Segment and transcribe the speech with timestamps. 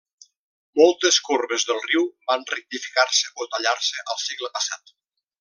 [0.79, 4.97] Moltes corbes del riu van rectificar-se o tallar-se al segle passat.